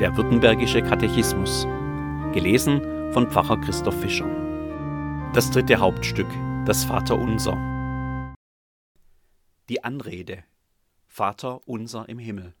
Der 0.00 0.16
Württembergische 0.16 0.82
Katechismus. 0.82 1.68
Gelesen 2.32 3.12
von 3.12 3.30
Pfarrer 3.30 3.60
Christoph 3.60 4.00
Fischer. 4.00 4.26
Das 5.32 5.52
dritte 5.52 5.76
Hauptstück, 5.76 6.26
das 6.66 6.82
Vaterunser. 6.82 7.56
Die 9.68 9.84
Anrede. 9.84 10.42
Vater 11.06 11.60
unser 11.68 12.08
im 12.08 12.18
Himmel. 12.18 12.54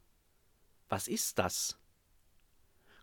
Was 0.88 1.08
ist 1.08 1.40
das? 1.40 1.76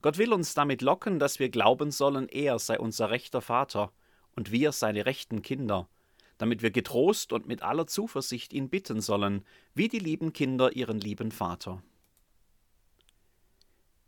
Gott 0.02 0.18
will 0.18 0.32
uns 0.32 0.54
damit 0.54 0.82
locken, 0.82 1.20
dass 1.20 1.40
wir 1.40 1.50
glauben 1.50 1.92
sollen, 1.92 2.30
er 2.30 2.58
sei 2.58 2.80
unser 2.80 3.10
rechter 3.10 3.42
Vater 3.42 3.92
und 4.38 4.50
wir 4.54 4.72
seine 4.72 5.06
rechten 5.06 5.42
Kinder, 5.42 5.90
damit 6.38 6.62
wir 6.62 6.72
getrost 6.72 7.34
und 7.34 7.48
mit 7.48 7.64
aller 7.64 7.86
Zuversicht 7.86 8.54
ihn 8.54 8.70
bitten 8.70 9.02
sollen, 9.02 9.44
wie 9.74 9.90
die 9.90 10.00
lieben 10.00 10.32
Kinder 10.32 10.74
ihren 10.74 11.02
lieben 11.02 11.32
Vater. 11.32 11.84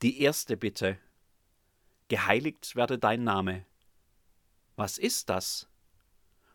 Die 0.04 0.22
erste 0.22 0.58
Bitte. 0.58 1.00
Geheiligt 2.10 2.76
werde 2.76 3.00
dein 3.00 3.24
Name. 3.24 3.66
Was 4.76 4.98
ist 4.98 5.30
das? 5.30 5.70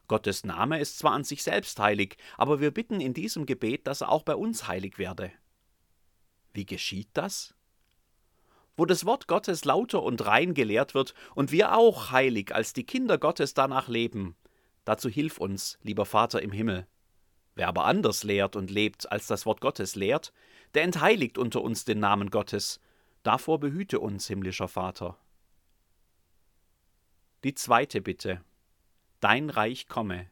Gottes 0.06 0.44
Name 0.44 0.78
ist 0.78 0.98
zwar 0.98 1.12
an 1.12 1.24
sich 1.24 1.42
selbst 1.42 1.78
heilig, 1.80 2.18
aber 2.36 2.60
wir 2.60 2.70
bitten 2.70 3.00
in 3.00 3.14
diesem 3.14 3.46
Gebet, 3.46 3.86
dass 3.86 4.02
er 4.02 4.10
auch 4.10 4.22
bei 4.22 4.36
uns 4.36 4.68
heilig 4.68 4.98
werde. 4.98 5.32
Wie 6.52 6.66
geschieht 6.66 7.08
das? 7.14 7.54
Wo 8.76 8.84
das 8.84 9.06
Wort 9.06 9.28
Gottes 9.28 9.64
lauter 9.64 10.02
und 10.02 10.26
rein 10.26 10.52
gelehrt 10.52 10.94
wird 10.94 11.14
und 11.34 11.50
wir 11.50 11.74
auch 11.74 12.10
heilig 12.10 12.54
als 12.54 12.74
die 12.74 12.84
Kinder 12.84 13.16
Gottes 13.16 13.54
danach 13.54 13.88
leben, 13.88 14.36
Dazu 14.84 15.10
hilf 15.10 15.36
uns, 15.36 15.78
lieber 15.82 16.06
Vater 16.06 16.40
im 16.40 16.50
Himmel. 16.50 16.86
Wer 17.54 17.68
aber 17.68 17.84
anders 17.84 18.24
lehrt 18.24 18.56
und 18.56 18.70
lebt, 18.70 19.12
als 19.12 19.26
das 19.26 19.44
Wort 19.44 19.60
Gottes 19.60 19.96
lehrt, 19.96 20.32
der 20.72 20.82
entheiligt 20.82 21.36
unter 21.36 21.60
uns 21.60 21.84
den 21.84 21.98
Namen 21.98 22.30
Gottes. 22.30 22.80
Davor 23.28 23.60
behüte 23.60 24.00
uns, 24.00 24.26
himmlischer 24.26 24.68
Vater. 24.68 25.18
Die 27.44 27.52
zweite 27.52 28.00
Bitte. 28.00 28.42
Dein 29.20 29.50
Reich 29.50 29.86
komme. 29.86 30.30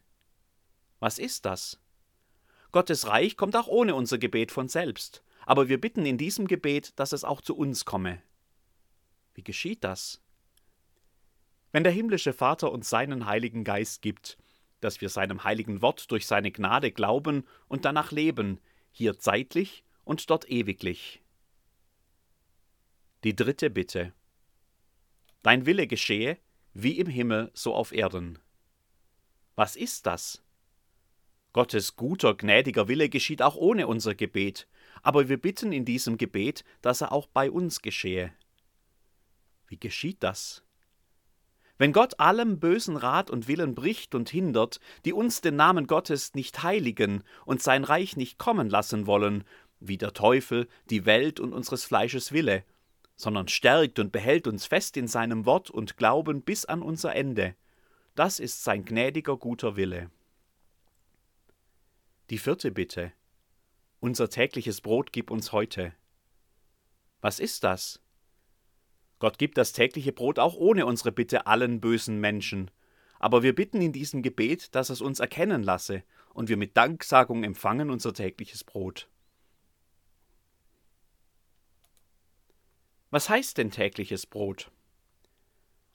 Was 0.99 1.19
ist 1.19 1.45
das? 1.45 1.79
Gottes 2.73 3.07
Reich 3.07 3.37
kommt 3.37 3.55
auch 3.55 3.67
ohne 3.67 3.95
unser 3.95 4.17
Gebet 4.17 4.51
von 4.51 4.71
selbst, 4.71 5.23
aber 5.45 5.69
wir 5.69 5.79
bitten 5.79 6.07
in 6.07 6.17
diesem 6.17 6.47
Gebet, 6.47 6.99
dass 6.99 7.13
es 7.13 7.23
auch 7.23 7.43
zu 7.43 7.55
uns 7.55 7.85
komme. 7.85 8.23
Wie 9.35 9.45
geschieht 9.45 9.85
das? 9.85 10.23
Wenn 11.73 11.85
der 11.85 11.93
himmlische 11.93 12.33
Vater 12.33 12.73
uns 12.73 12.89
seinen 12.89 13.27
Heiligen 13.27 13.63
Geist 13.63 14.01
gibt, 14.01 14.39
dass 14.81 15.03
wir 15.03 15.11
seinem 15.11 15.45
heiligen 15.45 15.83
Wort 15.83 16.11
durch 16.11 16.27
seine 16.27 16.51
Gnade 16.51 16.93
glauben 16.93 17.47
und 17.69 17.85
danach 17.85 18.11
leben, 18.11 18.59
hier 18.91 19.19
zeitlich 19.19 19.85
und 20.05 20.31
dort 20.31 20.49
ewiglich. 20.49 21.21
Die 23.27 23.35
dritte 23.35 23.71
Bitte. 23.71 24.13
Dein 25.43 25.67
Wille 25.67 25.89
geschehe, 25.89 26.39
wie 26.75 26.97
im 26.97 27.09
Himmel, 27.09 27.51
so 27.55 27.75
auf 27.75 27.91
Erden. 27.91 28.39
Was 29.57 29.75
ist 29.75 30.07
das? 30.07 30.45
Gottes 31.53 31.97
guter, 31.97 32.37
gnädiger 32.37 32.87
Wille 32.87 33.09
geschieht 33.09 33.43
auch 33.43 33.57
ohne 33.57 33.89
unser 33.89 34.15
Gebet, 34.15 34.69
aber 35.03 35.29
wir 35.29 35.39
bitten 35.39 35.73
in 35.73 35.85
diesem 35.85 36.19
Gebet, 36.19 36.63
dass 36.83 37.01
er 37.01 37.11
auch 37.11 37.27
bei 37.27 37.51
uns 37.51 37.83
geschehe. 37.83 38.33
Wie 39.67 39.81
geschieht 39.81 40.23
das? 40.23 40.63
Wenn 41.79 41.93
Gott 41.93 42.21
allem 42.21 42.61
bösen 42.61 42.97
Rat 42.97 43.29
und 43.29 43.49
Willen 43.49 43.75
bricht 43.75 44.15
und 44.15 44.31
hindert, 44.31 44.79
die 45.05 45.13
uns 45.13 45.41
den 45.41 45.57
Namen 45.57 45.89
Gottes 45.89 46.35
nicht 46.35 46.63
heiligen 46.63 47.25
und 47.45 47.61
sein 47.61 47.83
Reich 47.83 48.17
nicht 48.17 48.39
kommen 48.39 48.71
lassen 48.71 49.09
wollen, 49.09 49.43
wie 49.81 49.99
der 49.99 50.13
Teufel, 50.13 50.69
die 50.91 51.07
Welt 51.07 51.41
und 51.41 51.53
unseres 51.53 51.85
Fleisches 51.85 52.31
Wille, 52.31 52.65
sondern 53.17 53.49
stärkt 53.49 53.99
und 53.99 54.13
behält 54.13 54.47
uns 54.47 54.67
fest 54.67 54.97
in 54.97 55.09
seinem 55.09 55.47
Wort 55.47 55.71
und 55.71 55.97
Glauben 55.97 56.43
bis 56.43 56.65
an 56.67 56.83
unser 56.83 57.15
Ende. 57.15 57.57
Das 58.15 58.39
ist 58.39 58.63
sein 58.63 58.85
gnädiger 58.85 59.37
guter 59.37 59.77
Wille. 59.77 60.11
Die 62.31 62.39
vierte 62.39 62.71
Bitte. 62.71 63.13
Unser 64.01 64.29
tägliches 64.29 64.81
Brot 64.81 65.13
gib 65.13 65.31
uns 65.31 65.53
heute. 65.53 65.93
Was 67.21 67.41
ist 67.41 67.65
das? 67.65 68.01
Gott 69.19 69.39
gibt 69.39 69.57
das 69.57 69.73
tägliche 69.73 70.13
Brot 70.13 70.39
auch 70.39 70.55
ohne 70.55 70.85
unsere 70.85 71.13
Bitte 71.13 71.47
allen 71.47 71.81
bösen 71.81 72.21
Menschen. 72.21 72.71
Aber 73.19 73.43
wir 73.43 73.55
bitten 73.55 73.81
in 73.81 73.93
diesem 73.93 74.23
Gebet, 74.23 74.75
dass 74.75 74.91
es 74.91 75.01
uns 75.01 75.21
erkennen 75.21 75.63
lasse 75.63 76.03
und 76.35 76.51
wir 76.51 76.59
mit 76.59 76.77
Danksagung 76.77 77.45
empfangen 77.45 77.91
unser 77.91 78.13
tägliches 78.13 78.63
Brot. 78.63 79.09
Was 83.17 83.31
heißt 83.31 83.57
denn 83.57 83.71
tägliches 83.71 84.27
Brot? 84.27 84.71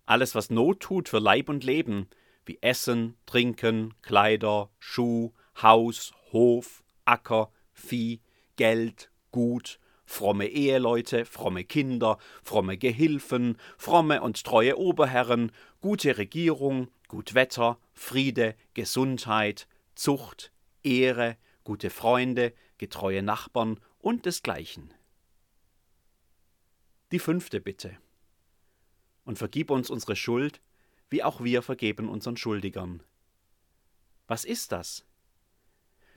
Alles, 0.08 0.34
was 0.34 0.50
Not 0.50 0.80
tut 0.80 1.08
für 1.08 1.20
Leib 1.20 1.50
und 1.50 1.64
Leben, 1.64 2.10
wie 2.48 2.58
Essen, 2.62 3.16
Trinken, 3.28 3.94
Kleider, 4.02 4.72
Schuh, 4.80 5.32
Haus, 5.62 6.14
Hof, 6.32 6.84
Acker, 7.06 7.52
Vieh, 7.74 8.22
Geld, 8.56 9.12
Gut, 9.30 9.80
fromme 10.04 10.48
Eheleute, 10.48 11.26
fromme 11.26 11.64
Kinder, 11.64 12.18
fromme 12.42 12.80
Gehilfen, 12.80 13.56
fromme 13.78 14.24
und 14.24 14.44
treue 14.44 14.80
Oberherren, 14.80 15.52
gute 15.80 16.18
Regierung, 16.18 16.88
gut 17.08 17.36
Wetter, 17.36 17.78
Friede, 17.94 18.56
Gesundheit, 18.74 19.68
Zucht, 19.94 20.52
Ehre, 20.82 21.38
gute 21.66 21.92
Freunde, 21.92 22.52
getreue 22.80 23.22
Nachbarn 23.22 23.80
und 24.00 24.26
desgleichen. 24.26 24.92
Die 27.12 27.20
fünfte 27.20 27.60
Bitte. 27.60 27.98
Und 29.26 29.38
vergib 29.38 29.70
uns 29.70 29.90
unsere 29.90 30.16
Schuld, 30.16 30.62
wie 31.10 31.24
auch 31.24 31.44
wir 31.44 31.62
vergeben 31.62 32.08
unseren 32.08 32.38
Schuldigern. 32.38 33.04
Was 34.28 34.46
ist 34.46 34.72
das? 34.72 35.06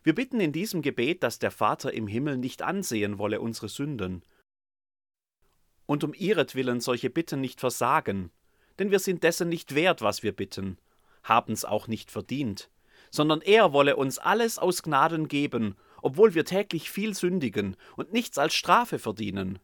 Wir 0.05 0.15
bitten 0.15 0.39
in 0.39 0.53
diesem 0.53 0.83
Gebet, 0.83 1.23
dass 1.25 1.41
der 1.41 1.51
Vater 1.51 1.93
im 1.93 2.07
Himmel 2.07 2.37
nicht 2.37 2.63
ansehen 2.63 3.19
wolle 3.19 3.41
unsere 3.41 3.69
Sünden 3.69 4.23
und 5.87 6.05
um 6.05 6.15
ihretwillen 6.15 6.81
solche 6.81 7.11
Bitten 7.11 7.41
nicht 7.41 7.61
versagen, 7.61 8.31
denn 8.79 8.91
wir 8.91 8.99
sind 8.99 9.23
dessen 9.23 9.49
nicht 9.49 9.75
wert, 9.75 10.01
was 10.01 10.23
wir 10.23 10.33
bitten, 10.33 10.79
haben's 11.23 11.65
auch 11.65 11.89
nicht 11.89 12.11
verdient, 12.11 12.71
sondern 13.11 13.41
er 13.41 13.73
wolle 13.73 13.97
uns 13.97 14.19
alles 14.19 14.59
aus 14.59 14.83
Gnaden 14.83 15.29
geben, 15.29 15.77
obwohl 16.03 16.35
wir 16.35 16.45
täglich 16.45 16.91
viel 16.91 17.15
sündigen 17.15 17.77
und 17.97 18.13
nichts 18.13 18.39
als 18.39 18.55
Strafe 18.55 18.99
verdienen. 18.99 19.59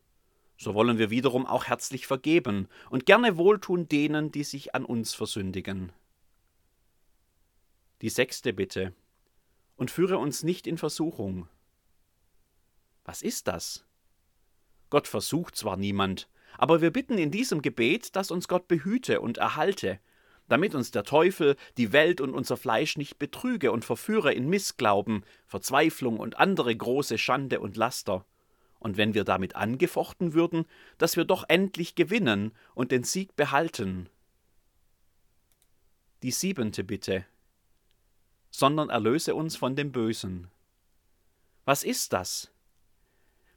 So 0.63 0.75
wollen 0.75 0.99
wir 0.99 1.09
wiederum 1.09 1.47
auch 1.47 1.65
herzlich 1.65 2.07
vergeben 2.07 2.69
und 2.91 3.07
gerne 3.07 3.39
wohltun 3.39 3.89
denen, 3.89 4.31
die 4.31 4.45
sich 4.45 4.75
an 4.75 4.85
uns 4.85 5.15
versündigen. 5.15 5.91
Die 8.03 8.11
sechste 8.11 8.53
Bitte 8.53 8.93
und 9.77 9.91
führe 9.91 10.19
uns 10.19 10.43
nicht 10.43 10.67
in 10.67 10.77
Versuchung. 10.77 11.49
Was 13.07 13.23
ist 13.23 13.49
das? 13.49 13.87
Gott 14.91 15.09
versucht 15.09 15.57
zwar 15.57 15.79
niemand, 15.79 16.29
aber 16.59 16.83
wir 16.83 16.91
bitten 16.91 17.17
in 17.17 17.31
diesem 17.31 17.63
Gebet, 17.63 18.15
dass 18.15 18.31
uns 18.31 18.47
Gott 18.47 18.69
behüte 18.69 19.23
und 19.23 19.39
erhalte, 19.39 19.99
damit 20.47 20.75
uns 20.75 20.91
der 20.91 21.05
Teufel, 21.05 21.57
die 21.79 21.93
Welt 21.95 22.21
und 22.21 22.35
unser 22.35 22.59
Fleisch 22.59 22.99
nicht 22.99 23.19
betrüge 23.19 23.73
und 23.73 23.87
verführe 23.87 24.35
in 24.35 24.51
Missglauben, 24.51 25.25
Verzweiflung 25.47 26.19
und 26.19 26.37
andere 26.37 26.77
große 26.77 27.17
Schande 27.17 27.61
und 27.61 27.79
Laster. 27.79 28.27
Und 28.81 28.97
wenn 28.97 29.15
wir 29.15 29.23
damit 29.23 29.55
angefochten 29.55 30.35
würden, 30.35 30.65
dass 30.99 31.17
wir 31.17 31.25
doch 31.25 31.45
endlich 31.47 31.95
gewinnen 31.95 32.51
und 32.75 32.91
den 32.91 33.05
Sieg 33.05 33.37
behalten. 33.37 34.09
Die 36.25 36.33
siebente 36.33 36.83
Bitte 36.83 37.25
sondern 38.51 38.91
erlöse 38.91 39.35
uns 39.35 39.57
von 39.57 39.77
dem 39.77 39.93
Bösen. 39.93 40.49
Was 41.65 41.85
ist 41.85 42.13
das? 42.13 42.51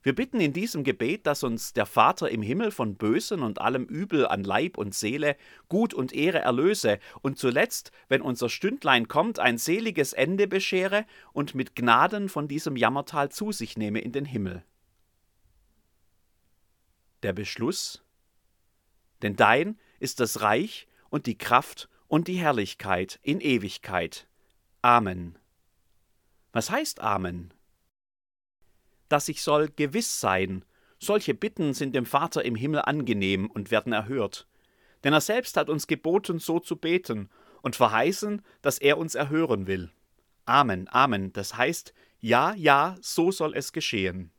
Wir 0.03 0.13
bitten 0.13 0.41
in 0.41 0.51
diesem 0.51 0.83
Gebet, 0.83 1.25
dass 1.25 1.43
uns 1.43 1.71
der 1.71 1.85
Vater 1.85 2.29
im 2.29 2.41
Himmel 2.41 2.71
von 2.71 2.95
Bösen 2.95 3.41
und 3.41 3.61
allem 3.61 3.85
Übel 3.85 4.27
an 4.27 4.43
Leib 4.43 4.77
und 4.77 4.93
Seele, 4.93 5.37
Gut 5.69 5.93
und 5.93 6.11
Ehre 6.11 6.39
erlöse 6.39 6.99
und 7.21 7.39
zuletzt, 7.39 7.91
wenn 8.09 8.21
unser 8.21 8.49
Stündlein 8.49 9.07
kommt, 9.07 9.39
ein 9.39 9.57
seliges 9.57 10.11
Ende 10.11 10.47
beschere 10.47 11.05
und 11.31 11.55
mit 11.55 11.73
Gnaden 11.73 12.27
von 12.27 12.49
diesem 12.49 12.75
Jammertal 12.75 13.29
zu 13.29 13.53
sich 13.53 13.77
nehme 13.77 13.99
in 13.99 14.11
den 14.11 14.25
Himmel. 14.25 14.63
Der 17.23 17.33
Beschluss? 17.33 18.03
Denn 19.21 19.37
dein 19.37 19.79
ist 19.99 20.19
das 20.19 20.41
Reich 20.41 20.87
und 21.09 21.25
die 21.25 21.37
Kraft 21.37 21.89
und 22.07 22.27
die 22.27 22.35
Herrlichkeit 22.35 23.19
in 23.23 23.39
Ewigkeit. 23.39 24.27
Amen. 24.81 25.39
Was 26.51 26.69
heißt 26.69 26.99
Amen? 26.99 27.53
Dass 29.07 29.29
ich 29.29 29.41
soll 29.41 29.69
gewiss 29.69 30.19
sein, 30.19 30.65
solche 30.99 31.33
Bitten 31.33 31.73
sind 31.73 31.95
dem 31.95 32.05
Vater 32.05 32.43
im 32.43 32.55
Himmel 32.55 32.81
angenehm 32.81 33.49
und 33.49 33.71
werden 33.71 33.93
erhört. 33.93 34.45
Denn 35.05 35.13
er 35.13 35.21
selbst 35.21 35.55
hat 35.55 35.69
uns 35.69 35.87
geboten, 35.87 36.39
so 36.39 36.59
zu 36.59 36.75
beten 36.75 37.29
und 37.61 37.77
verheißen, 37.77 38.41
dass 38.61 38.79
er 38.79 38.97
uns 38.97 39.15
erhören 39.15 39.67
will. 39.67 39.89
Amen, 40.45 40.89
Amen, 40.89 41.31
das 41.31 41.55
heißt, 41.55 41.93
ja, 42.19 42.53
ja, 42.55 42.97
so 42.99 43.31
soll 43.31 43.55
es 43.55 43.71
geschehen. 43.71 44.32